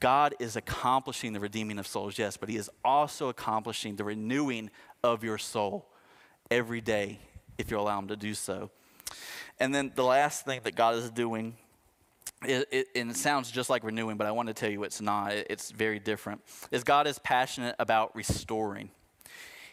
[0.00, 4.70] God is accomplishing the redeeming of souls, yes, but he is also accomplishing the renewing
[5.04, 5.90] of your soul
[6.50, 7.18] every day
[7.58, 8.70] if you allow Him to do so.
[9.58, 11.56] And then the last thing that God is doing,
[12.44, 15.00] it, it, and it sounds just like renewing, but I want to tell you it's
[15.00, 15.32] not.
[15.32, 16.42] It, it's very different.
[16.70, 18.90] Is God is passionate about restoring.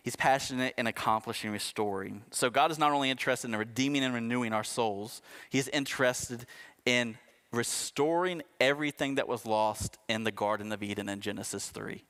[0.04, 2.24] He's passionate in accomplishing restoring.
[2.32, 6.46] So God is not only interested in redeeming and renewing our souls, He's interested
[6.86, 7.18] in
[7.52, 12.04] restoring everything that was lost in the Garden of Eden in Genesis 3.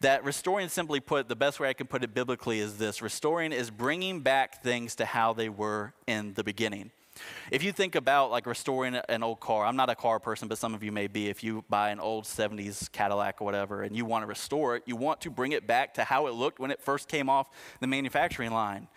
[0.00, 3.52] That restoring, simply put, the best way I can put it biblically is this restoring
[3.52, 6.90] is bringing back things to how they were in the beginning.
[7.50, 10.58] If you think about like restoring an old car, I'm not a car person, but
[10.58, 11.28] some of you may be.
[11.28, 14.82] If you buy an old 70s Cadillac or whatever and you want to restore it,
[14.86, 17.48] you want to bring it back to how it looked when it first came off
[17.80, 18.88] the manufacturing line.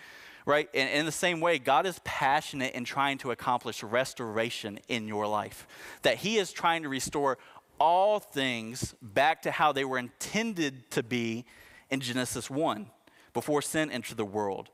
[0.44, 0.70] Right?
[0.74, 5.28] And in the same way, God is passionate in trying to accomplish restoration in your
[5.28, 5.68] life.
[6.02, 7.38] That He is trying to restore
[7.82, 11.46] all things back to how they were intended to be
[11.90, 12.86] in Genesis 1
[13.34, 14.70] before sin entered the world.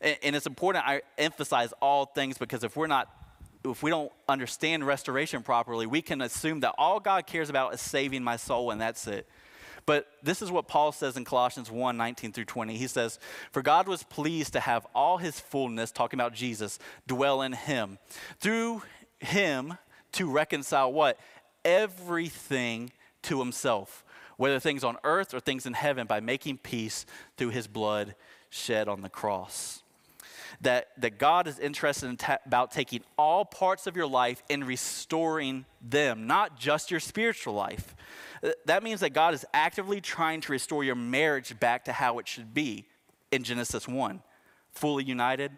[0.00, 3.14] And, it's important I emphasize all things because if we're not
[3.64, 7.82] if we don't understand restoration properly, we can assume that all God cares about is
[7.82, 9.28] saving my soul and that's it.
[9.84, 12.78] But this is what Paul says in Colossians 1 19 through 20.
[12.78, 13.18] He says,
[13.52, 17.98] For God was pleased to have all his fullness, talking about Jesus, dwell in him.
[18.40, 18.82] Through
[19.18, 19.76] him
[20.12, 21.18] to reconcile what?
[21.64, 22.92] Everything
[23.22, 24.04] to himself,
[24.36, 28.14] whether things on earth or things in heaven, by making peace through his blood
[28.50, 29.82] shed on the cross.
[30.60, 34.66] That, that God is interested in ta- about taking all parts of your life and
[34.66, 37.94] restoring them, not just your spiritual life.
[38.64, 42.26] That means that God is actively trying to restore your marriage back to how it
[42.26, 42.86] should be
[43.30, 44.22] in Genesis 1
[44.70, 45.50] fully united,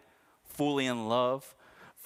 [0.43, 1.55] fully in love,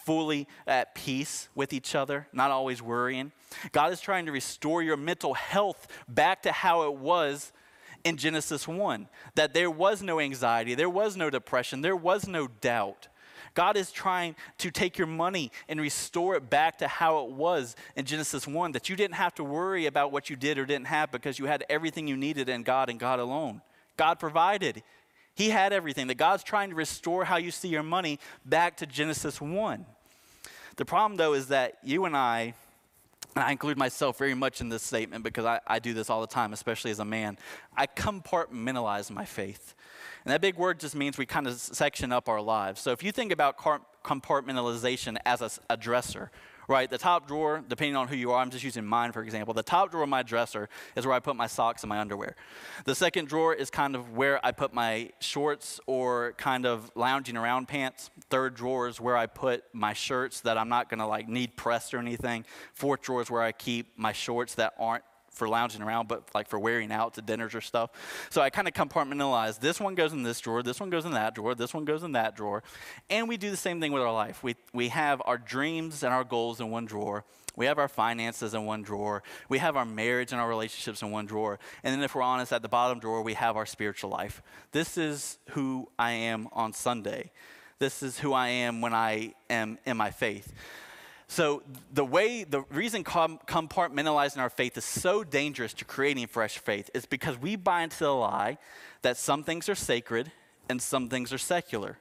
[0.05, 3.31] fully at peace with each other, not always worrying.
[3.71, 7.51] God is trying to restore your mental health back to how it was
[8.03, 12.47] in Genesis 1 that there was no anxiety, there was no depression, there was no
[12.61, 13.07] doubt.
[13.55, 17.75] God is trying to take your money and restore it back to how it was
[17.95, 20.87] in Genesis 1 that you didn't have to worry about what you did or didn't
[20.87, 23.61] have because you had everything you needed in God and God alone.
[23.97, 24.83] God provided.
[25.35, 26.07] He had everything.
[26.07, 29.85] That God's trying to restore how you see your money back to Genesis 1.
[30.77, 32.53] The problem, though, is that you and I,
[33.35, 36.21] and I include myself very much in this statement because I, I do this all
[36.21, 37.37] the time, especially as a man,
[37.75, 39.73] I compartmentalize my faith.
[40.25, 42.81] And that big word just means we kind of section up our lives.
[42.81, 43.57] So if you think about
[44.03, 46.29] compartmentalization as a, a dresser,
[46.67, 46.89] right?
[46.89, 49.53] The top drawer, depending on who you are, I'm just using mine for example.
[49.53, 52.35] The top drawer of my dresser is where I put my socks and my underwear.
[52.85, 57.37] The second drawer is kind of where I put my shorts or kind of lounging
[57.37, 58.09] around pants.
[58.29, 61.93] Third drawer is where I put my shirts that I'm not gonna like need pressed
[61.93, 62.45] or anything.
[62.73, 65.03] Fourth drawer is where I keep my shorts that aren't
[65.35, 67.91] for lounging around, but like for wearing out to dinners or stuff.
[68.29, 69.59] So I kind of compartmentalize.
[69.59, 72.03] This one goes in this drawer, this one goes in that drawer, this one goes
[72.03, 72.63] in that drawer.
[73.09, 74.43] And we do the same thing with our life.
[74.43, 77.25] We, we have our dreams and our goals in one drawer.
[77.57, 79.23] We have our finances in one drawer.
[79.47, 81.59] We have our marriage and our relationships in one drawer.
[81.83, 84.41] And then, if we're honest, at the bottom drawer, we have our spiritual life.
[84.71, 87.31] This is who I am on Sunday.
[87.79, 90.53] This is who I am when I am in my faith.
[91.27, 96.89] So the way, the reason compartmentalizing our faith is so dangerous to creating fresh faith
[96.93, 98.57] is because we buy into the lie
[99.01, 100.31] that some things are sacred
[100.69, 101.97] and some things are secular.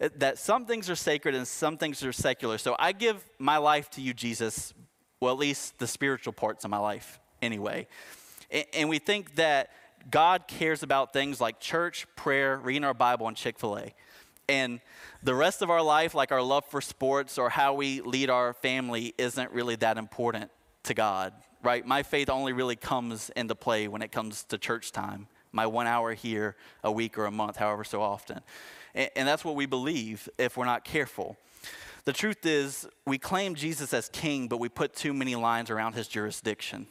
[0.00, 2.58] Uh, that some things are sacred and some things are secular.
[2.58, 4.72] So I give my life to you, Jesus,
[5.20, 7.86] well, at least the spiritual parts of my life, anyway.
[8.72, 9.70] And we think that
[10.10, 13.94] God cares about things like church, prayer, reading our Bible, and Chick fil A.
[14.48, 14.80] And
[15.22, 18.52] the rest of our life, like our love for sports or how we lead our
[18.52, 20.50] family, isn't really that important
[20.84, 21.86] to God, right?
[21.86, 25.86] My faith only really comes into play when it comes to church time, my one
[25.86, 28.40] hour here a week or a month, however so often.
[28.94, 31.38] And, and that's what we believe if we're not careful.
[32.04, 35.94] The truth is, we claim Jesus as king, but we put too many lines around
[35.94, 36.86] his jurisdiction.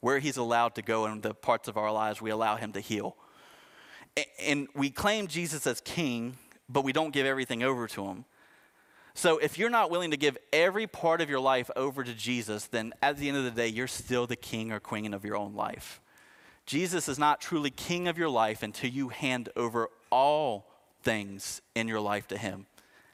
[0.00, 2.80] Where he's allowed to go in the parts of our lives, we allow him to
[2.80, 3.16] heal.
[4.40, 6.38] And we claim Jesus as king,
[6.68, 8.24] but we don't give everything over to Him.
[9.14, 12.66] So if you're not willing to give every part of your life over to Jesus,
[12.66, 15.36] then at the end of the day, you're still the king or queen of your
[15.36, 16.00] own life.
[16.66, 20.70] Jesus is not truly king of your life until you hand over all
[21.02, 22.66] things in your life to Him.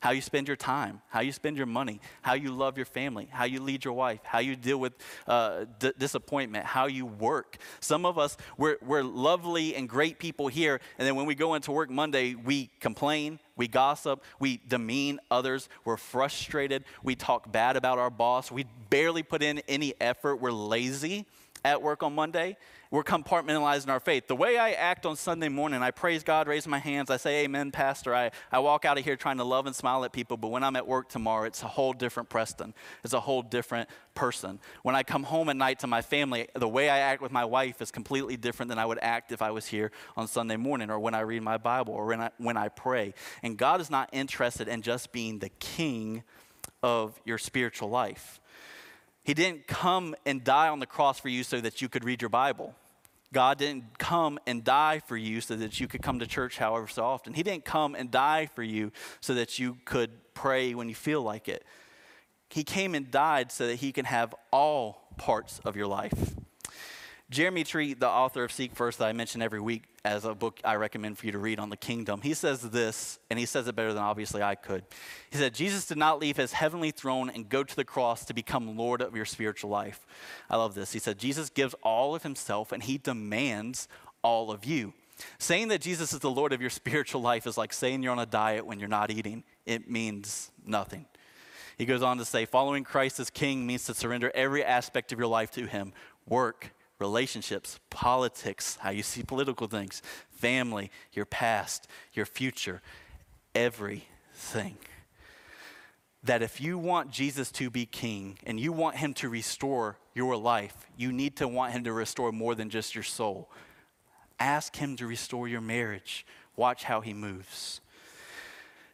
[0.05, 3.27] How you spend your time, how you spend your money, how you love your family,
[3.31, 4.93] how you lead your wife, how you deal with
[5.27, 7.57] uh, d- disappointment, how you work.
[7.81, 11.55] Some of us, we're, we're lovely and great people here, and then when we go
[11.55, 17.75] into work Monday, we complain, we gossip, we demean others, we're frustrated, we talk bad
[17.79, 21.25] about our boss, we barely put in any effort, we're lazy
[21.65, 22.59] at work on Monday,
[22.95, 24.29] we're compartmentalizing our faith.
[24.29, 27.43] The way I act on Sunday morning, I praise God, raise my hands, I say
[27.43, 28.15] amen, Pastor.
[28.15, 30.63] I, I walk out of here trying to love and smile at people, but when
[30.63, 32.73] I'm at work tomorrow, it's a whole different Preston.
[33.03, 34.61] It's a whole different person.
[34.85, 37.45] When I come home at night to my family, the way I act with my
[37.45, 40.89] wife is completely different than I would act if I was here on Sunday morning
[40.89, 43.13] or when I read my Bible or when I, when I pray.
[43.43, 46.23] And God is not interested in just being the king
[46.81, 48.39] of your spiritual life.
[49.25, 52.23] He didn't come and die on the cross for you so that you could read
[52.23, 52.73] your Bible.
[53.35, 56.89] God didn't come and die for you so that you could come to church however
[56.89, 57.35] so often.
[57.35, 61.21] He didn't come and die for you so that you could pray when you feel
[61.21, 61.65] like it.
[62.49, 66.35] He came and died so that he can have all parts of your life.
[67.35, 70.61] Jeremy Treat, the author of Seek First, that I mention every week as a book
[70.65, 73.67] I recommend for you to read on the kingdom, he says this, and he says
[73.67, 74.85] it better than obviously I could.
[75.31, 78.35] He said, Jesus did not leave his heavenly throne and go to the cross to
[78.35, 80.07] become Lord of your spiritual life.
[80.49, 80.93] I love this.
[80.93, 83.89] He said, Jesus gives all of himself and he demands
[84.23, 84.93] all of you.
[85.39, 88.21] Saying that Jesus is the Lord of your spiritual life is like saying you're on
[88.21, 91.07] a diet when you're not eating, it means nothing.
[91.79, 95.19] He goes on to say, following Christ as king means to surrender every aspect of
[95.19, 95.93] your life to him
[96.29, 102.83] work, relationships, politics, how you see political things, family, your past, your future,
[103.55, 104.77] everything.
[106.23, 110.37] That if you want Jesus to be king and you want him to restore your
[110.37, 113.51] life, you need to want him to restore more than just your soul.
[114.39, 116.25] Ask him to restore your marriage.
[116.57, 117.81] Watch how he moves.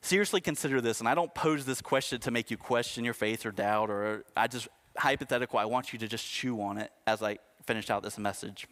[0.02, 3.44] Seriously consider this, and I don't pose this question to make you question your faith
[3.44, 5.58] or doubt, or uh, I just hypothetical.
[5.58, 8.66] I want you to just chew on it as I finish out this message.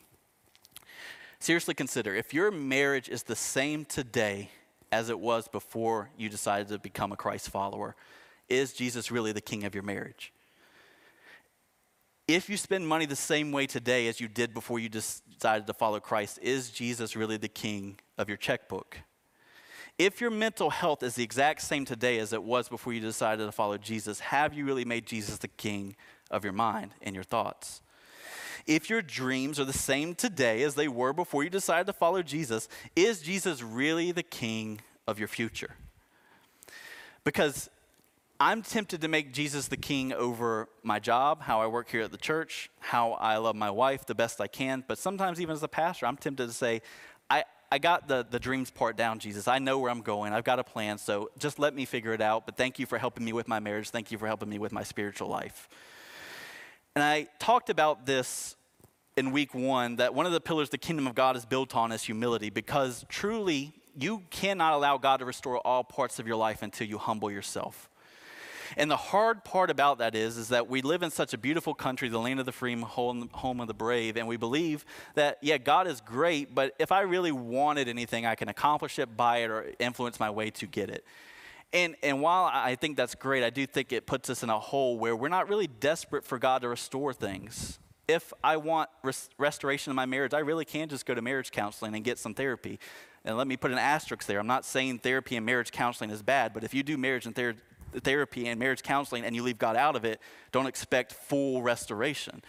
[1.40, 4.51] Seriously consider if your marriage is the same today
[4.90, 7.94] as it was before you decided to become a Christ follower,
[8.48, 10.33] is Jesus really the king of your marriage?
[12.27, 15.74] If you spend money the same way today as you did before you decided to
[15.74, 18.98] follow Christ, is Jesus really the king of your checkbook?
[19.98, 23.46] If your mental health is the exact same today as it was before you decided
[23.46, 25.96] to follow Jesus, have you really made Jesus the king
[26.31, 27.81] of your mind and your thoughts?
[28.68, 32.22] If your dreams are the same today as they were before you decided to follow
[32.22, 35.74] Jesus, is Jesus really the king of your future?
[37.24, 37.70] Because
[38.38, 42.12] I'm tempted to make Jesus the king over my job, how I work here at
[42.12, 44.85] the church, how I love my wife the best I can.
[44.87, 46.83] But sometimes, even as a pastor, I'm tempted to say,
[47.31, 49.48] I, I got the, the dreams part down, Jesus.
[49.48, 50.35] I know where I'm going.
[50.35, 50.98] I've got a plan.
[50.98, 52.44] So just let me figure it out.
[52.44, 53.88] But thank you for helping me with my marriage.
[53.88, 55.68] Thank you for helping me with my spiritual life.
[56.94, 58.57] And I talked about this
[59.18, 61.90] in week one that one of the pillars the kingdom of God is built on
[61.90, 66.62] is humility because truly you cannot allow God to restore all parts of your life
[66.62, 67.90] until you humble yourself.
[68.76, 71.74] And the hard part about that is, is that we live in such a beautiful
[71.74, 75.59] country, the land of the free, home, of the brave, and we believe that, yeah,
[75.59, 79.50] God is great, but if I really wanted anything, I can accomplish it, buy it,
[79.50, 81.04] or influence my way to get it.
[81.72, 84.61] And, and while I think that's great, I do think it puts us in a
[84.61, 87.81] hole where we're not really desperate for God to restore things.
[88.08, 91.50] If I want res- restoration of my marriage, I really can just go to marriage
[91.50, 92.80] counseling and get some therapy.
[93.24, 94.40] And let me put an asterisk there.
[94.40, 97.36] I'm not saying therapy and marriage counseling is bad, but if you do marriage and
[97.36, 97.56] ther-
[97.92, 100.20] therapy and marriage counseling and you leave God out of it,
[100.52, 102.42] don't expect full restoration.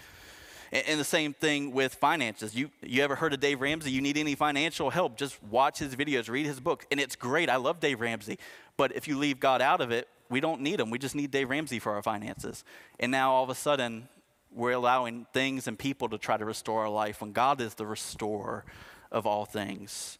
[0.72, 2.56] And, and the same thing with finances.
[2.56, 3.92] You, you ever heard of Dave Ramsey?
[3.92, 6.86] You need any financial help, just watch his videos, read his book.
[6.92, 7.50] And it's great.
[7.50, 8.40] I love Dave Ramsey.
[8.78, 10.92] But if you leave God out of it, we don't need him.
[10.92, 12.64] We just need Dave Ramsey for our finances.
[13.00, 14.08] And now all of a sudden,
[14.52, 17.86] we're allowing things and people to try to restore our life when God is the
[17.86, 18.66] restorer
[19.12, 20.18] of all things.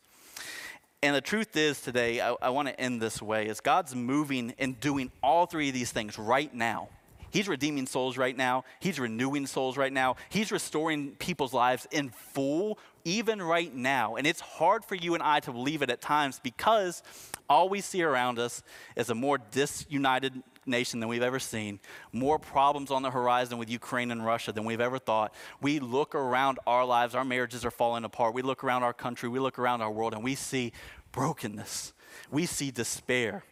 [1.02, 4.54] And the truth is today, I, I want to end this way, is God's moving
[4.60, 6.90] and doing all three of these things right now.
[7.32, 8.64] He's redeeming souls right now.
[8.80, 10.16] He's renewing souls right now.
[10.30, 14.16] He's restoring people's lives in full, even right now.
[14.16, 17.04] And it's hard for you and I to believe it at times because
[17.48, 18.64] all we see around us
[18.96, 21.80] is a more disunited nation than we've ever seen,
[22.14, 25.34] more problems on the horizon with Ukraine and Russia than we've ever thought.
[25.62, 28.34] We look around our lives, our marriages are falling apart.
[28.34, 30.72] We look around our country, we look around our world, and we see
[31.12, 31.94] brokenness.
[32.32, 33.44] We see despair.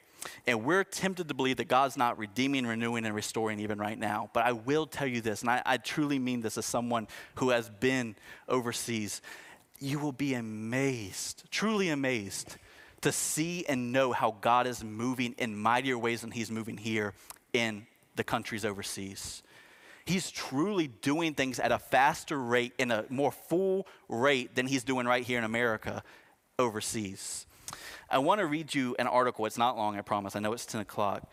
[0.45, 4.30] And we're tempted to believe that God's not redeeming, renewing, and restoring even right now.
[4.34, 7.49] But I will tell you this, and I, I truly mean this as someone who
[7.51, 8.15] has been
[8.47, 9.22] overseas.
[9.80, 12.57] You will be amazed, truly amazed,
[13.01, 17.13] to see and know how God is moving in mightier ways than He's moving here
[17.53, 17.85] in
[18.15, 19.43] the countries overseas.
[20.05, 24.83] He's truly doing things at a faster rate, in a more full rate than He's
[24.83, 26.03] doing right here in America
[26.57, 27.45] overseas.
[28.09, 29.45] I want to read you an article.
[29.45, 30.35] It's not long, I promise.
[30.35, 31.29] I know it's 10 o'clock.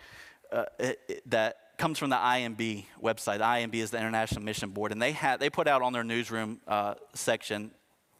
[0.52, 3.38] Uh, it, it, that comes from the IMB website.
[3.38, 6.04] The IMB is the International Mission Board, and they had they put out on their
[6.04, 7.70] newsroom uh, section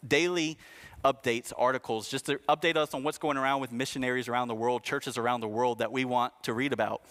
[0.07, 0.59] daily
[1.05, 4.83] updates, articles, just to update us on what's going around with missionaries around the world,
[4.83, 7.03] churches around the world that we want to read about.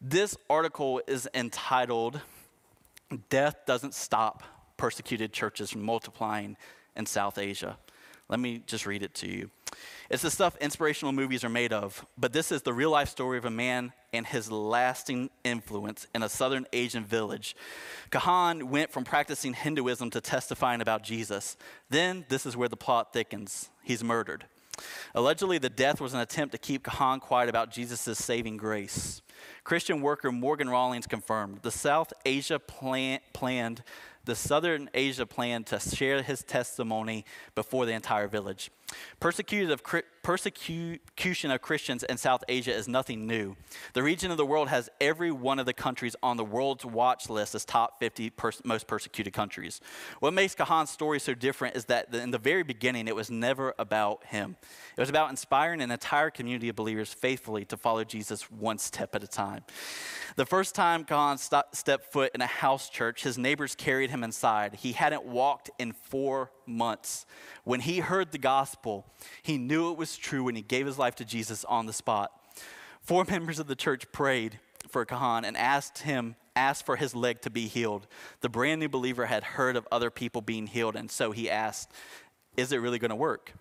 [0.00, 2.20] This article is entitled
[3.28, 4.42] "Death Doesn't Stop
[4.76, 6.56] Persecuted Churches from Multiplying
[6.96, 7.78] in South Asia."
[8.28, 9.50] Let me just read it to you.
[10.08, 13.38] It's the stuff inspirational movies are made of, but this is the real life story
[13.38, 17.56] of a man and his lasting influence in a southern Asian village.
[18.10, 21.56] Kahan went from practicing Hinduism to testifying about Jesus.
[21.90, 23.70] Then, this is where the plot thickens.
[23.82, 24.44] He's murdered.
[25.14, 29.22] Allegedly, the death was an attempt to keep Kahan quiet about Jesus' saving grace.
[29.64, 33.82] Christian worker Morgan Rawlings confirmed the South Asia plan, planned
[34.24, 38.70] the Southern Asia plan to share his testimony before the entire village.
[39.20, 39.82] Persecuted of,
[40.22, 43.56] persecution of Christians in South Asia is nothing new.
[43.92, 47.30] The region of the world has every one of the countries on the world's watch
[47.30, 49.80] list as top 50 pers- most persecuted countries.
[50.20, 53.74] What makes Kahan's story so different is that in the very beginning, it was never
[53.78, 54.56] about him.
[54.96, 59.14] It was about inspiring an entire community of believers faithfully to follow Jesus one step
[59.14, 59.64] at a time.
[60.36, 64.24] The first time Kahan st- stepped foot in a house church, his neighbors carried him
[64.24, 64.74] inside.
[64.74, 67.26] He hadn't walked in four months.
[67.64, 69.06] When he heard the gospel,
[69.42, 72.32] he knew it was true and he gave his life to Jesus on the spot.
[73.02, 74.58] Four members of the church prayed
[74.88, 78.06] for Kahan and asked him, asked for his leg to be healed.
[78.40, 81.90] The brand new believer had heard of other people being healed, and so he asked,
[82.56, 83.52] Is it really going to work?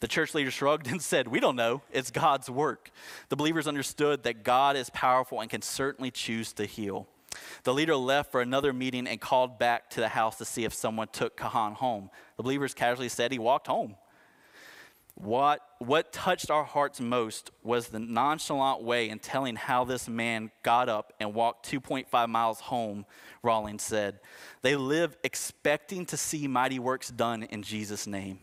[0.00, 1.82] The church leader shrugged and said, We don't know.
[1.90, 2.90] It's God's work.
[3.28, 7.08] The believers understood that God is powerful and can certainly choose to heal.
[7.62, 10.74] The leader left for another meeting and called back to the house to see if
[10.74, 12.10] someone took Kahan home.
[12.36, 13.96] The believers casually said he walked home.
[15.16, 20.50] What, what touched our hearts most was the nonchalant way in telling how this man
[20.64, 23.06] got up and walked 2.5 miles home,
[23.42, 24.18] Rawlings said.
[24.62, 28.40] They live expecting to see mighty works done in Jesus' name.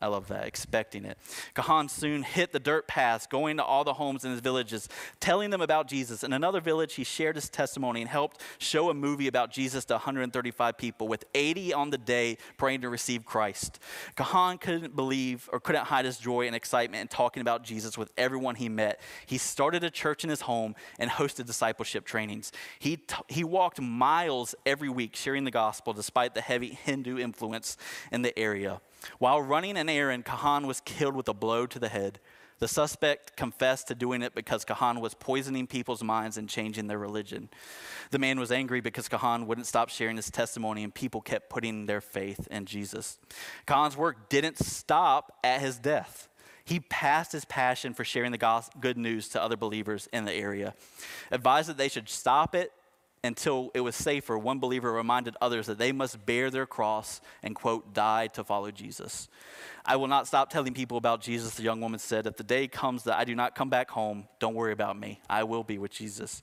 [0.00, 1.18] I love that, expecting it.
[1.54, 4.88] Kahan soon hit the dirt paths, going to all the homes in his villages,
[5.18, 6.22] telling them about Jesus.
[6.22, 9.94] In another village, he shared his testimony and helped show a movie about Jesus to
[9.94, 13.80] 135 people, with 80 on the day praying to receive Christ.
[14.16, 18.12] Kahan couldn't believe or couldn't hide his joy and excitement in talking about Jesus with
[18.16, 19.00] everyone he met.
[19.26, 22.52] He started a church in his home and hosted discipleship trainings.
[22.78, 27.76] He, t- he walked miles every week sharing the gospel despite the heavy Hindu influence
[28.12, 28.80] in the area.
[29.18, 32.20] While running an errand, Kahan was killed with a blow to the head.
[32.58, 36.98] The suspect confessed to doing it because Kahan was poisoning people's minds and changing their
[36.98, 37.50] religion.
[38.10, 41.86] The man was angry because Kahan wouldn't stop sharing his testimony and people kept putting
[41.86, 43.18] their faith in Jesus.
[43.66, 46.28] Kahan's work didn't stop at his death.
[46.64, 50.74] He passed his passion for sharing the good news to other believers in the area.
[51.30, 52.72] Advised that they should stop it
[53.24, 57.54] until it was safer, one believer reminded others that they must bear their cross and,
[57.54, 59.28] quote, die to follow Jesus.
[59.84, 62.26] I will not stop telling people about Jesus, the young woman said.
[62.26, 65.20] If the day comes that I do not come back home, don't worry about me.
[65.28, 66.42] I will be with Jesus.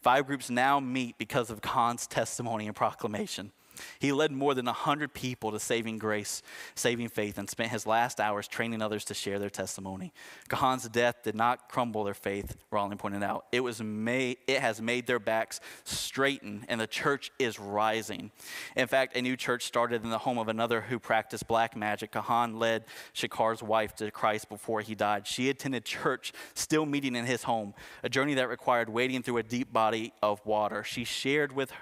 [0.00, 3.52] Five groups now meet because of Kahan's testimony and proclamation.
[3.98, 6.42] He led more than 100 people to saving grace,
[6.74, 10.12] saving faith, and spent his last hours training others to share their testimony.
[10.48, 13.46] Kahan's death did not crumble their faith, Rawlings pointed out.
[13.52, 18.30] It, was made, it has made their backs straighten, and the church is rising.
[18.76, 22.12] In fact, a new church started in the home of another who practiced black magic.
[22.12, 25.26] Kahan led Shekar's wife to Christ before he died.
[25.26, 29.42] She attended church, still meeting in his home, a journey that required wading through a
[29.42, 30.84] deep body of water.
[30.84, 31.72] She shared with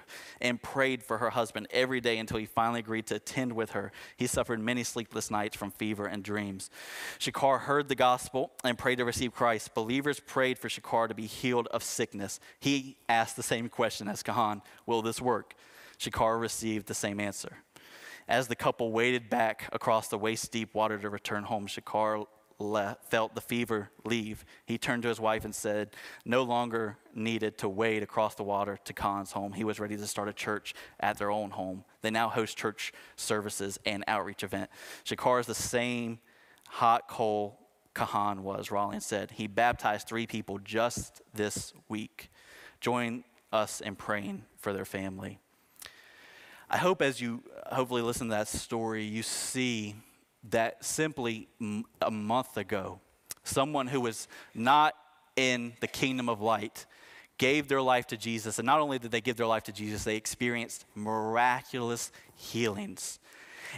[0.41, 3.91] and prayed for her husband every day until he finally agreed to attend with her.
[4.17, 6.69] He suffered many sleepless nights from fever and dreams.
[7.19, 9.73] Shekar heard the gospel and prayed to receive Christ.
[9.73, 12.39] Believers prayed for Shekar to be healed of sickness.
[12.59, 15.55] He asked the same question as Kahan Will this work?
[15.97, 17.57] Shekar received the same answer.
[18.27, 21.67] As the couple waded back across the waist deep water to return home,
[23.09, 25.95] Felt the fever leave, he turned to his wife and said,
[26.25, 29.53] no longer needed to wade across the water to Kahan's home.
[29.53, 31.83] He was ready to start a church at their own home.
[32.01, 34.69] They now host church services and outreach event.
[35.03, 36.19] Shekar is the same
[36.67, 37.59] hot coal
[37.93, 39.31] Kahan was, Rawlings said.
[39.31, 42.31] He baptized three people just this week.
[42.81, 45.39] Join us in praying for their family.
[46.69, 49.95] I hope as you hopefully listen to that story, you see
[50.49, 51.47] that simply
[52.01, 52.99] a month ago,
[53.43, 54.95] someone who was not
[55.35, 56.85] in the kingdom of light,
[57.37, 58.59] gave their life to Jesus.
[58.59, 63.19] And not only did they give their life to Jesus, they experienced miraculous healings.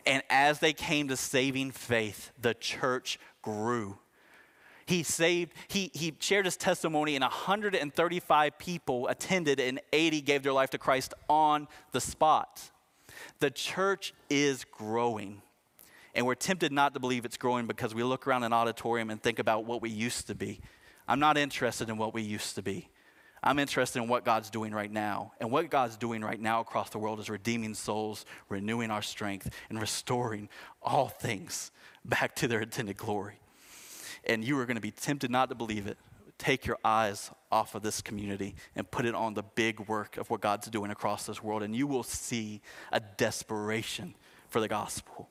[0.06, 3.98] And as they came to saving faith, the church grew.
[4.86, 10.54] He saved, he, he shared his testimony, and 135 people attended, and 80 gave their
[10.54, 12.62] life to Christ on the spot.
[13.40, 15.42] The church is growing.
[16.16, 19.22] And we're tempted not to believe it's growing because we look around an auditorium and
[19.22, 20.62] think about what we used to be.
[21.10, 22.88] I'm not interested in what we used to be.
[23.44, 25.34] I'm interested in what God's doing right now.
[25.42, 29.50] And what God's doing right now across the world is redeeming souls, renewing our strength,
[29.70, 30.48] and restoring
[30.82, 31.70] all things
[32.06, 33.40] back to their intended glory.
[34.24, 35.98] And you are going to be tempted not to believe it.
[36.38, 40.30] Take your eyes off of this community and put it on the big work of
[40.30, 42.62] what God's doing across this world, and you will see
[42.92, 44.16] a desperation
[44.50, 45.30] for the gospel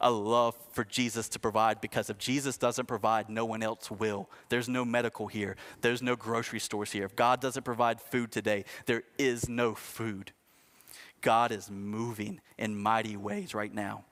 [0.00, 4.28] a love for Jesus to provide because if Jesus doesn't provide, no one else will.
[4.48, 7.04] There's no medical here, there's no grocery stores here.
[7.04, 10.32] If God doesn't provide food today, there is no food.
[11.20, 14.04] God is moving in mighty ways right now.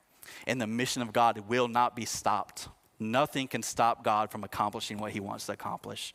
[0.45, 2.67] And the mission of God will not be stopped.
[2.99, 6.13] Nothing can stop God from accomplishing what he wants to accomplish.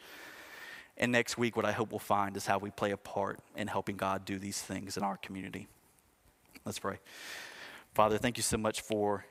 [0.97, 3.67] And next week, what I hope we'll find is how we play a part in
[3.67, 5.67] helping God do these things in our community.
[6.65, 6.99] Let's pray.
[7.95, 9.25] Father, thank you so much for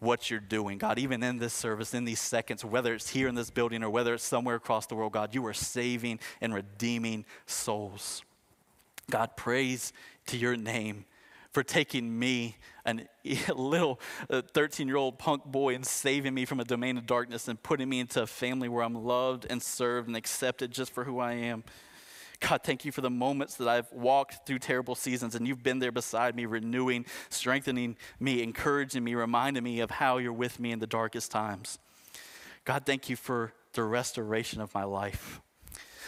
[0.00, 0.98] what you're doing, God.
[0.98, 4.14] Even in this service, in these seconds, whether it's here in this building or whether
[4.14, 8.22] it's somewhere across the world, God, you are saving and redeeming souls.
[9.10, 9.92] God, praise
[10.26, 11.04] to your name
[11.52, 16.60] for taking me, a little uh, 13 year old punk boy, and saving me from
[16.60, 20.08] a domain of darkness and putting me into a family where I'm loved and served
[20.08, 21.64] and accepted just for who I am.
[22.40, 25.78] God, thank you for the moments that I've walked through terrible seasons and you've been
[25.78, 30.72] there beside me, renewing, strengthening me, encouraging me, reminding me of how you're with me
[30.72, 31.78] in the darkest times.
[32.64, 35.40] God, thank you for the restoration of my life.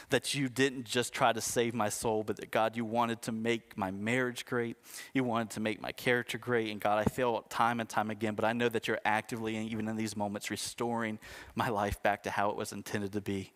[0.09, 3.33] That you didn't just try to save my soul, but that God, you wanted to
[3.33, 4.77] make my marriage great.
[5.15, 6.71] You wanted to make my character great.
[6.71, 9.89] And God, I fail time and time again, but I know that you're actively, even
[9.89, 11.19] in these moments, restoring
[11.55, 13.53] my life back to how it was intended to be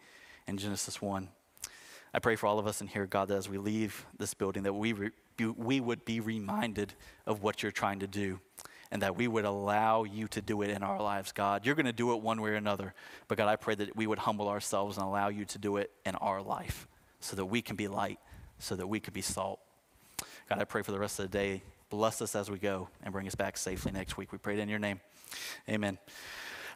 [0.47, 1.29] in Genesis 1.
[2.15, 4.63] I pray for all of us in here, God, that as we leave this building,
[4.63, 6.95] that we, re, we would be reminded
[7.27, 8.41] of what you're trying to do
[8.91, 11.67] and that we would allow you to do it in our lives, God.
[11.67, 12.95] You're going to do it one way or another,
[13.29, 15.91] but God, I pray that we would humble ourselves and allow you to do it
[16.05, 16.87] in our life
[17.21, 18.19] so that we can be light,
[18.59, 19.61] so that we could be salt.
[20.49, 21.63] God, I pray for the rest of the day.
[21.91, 24.33] Bless us as we go and bring us back safely next week.
[24.33, 25.01] We pray it in your name.
[25.69, 25.99] Amen.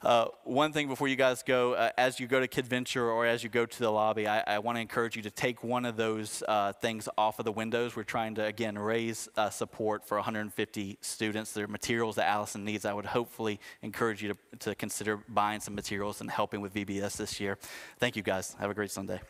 [0.03, 3.43] Uh, one thing before you guys go, uh, as you go to KidVenture or as
[3.43, 5.97] you go to the lobby, I, I want to encourage you to take one of
[5.97, 7.97] those uh, things off of the windows.
[7.97, 11.53] We're trying to, again, raise uh, support for 150 students.
[11.53, 12.87] There are materials that Allison needs.
[12.87, 17.19] I would hopefully encourage you to, to consider buying some materials and helping with VBS
[17.19, 17.59] this year.
[17.99, 18.57] Thank you, guys.
[18.59, 19.21] Have a great Sunday.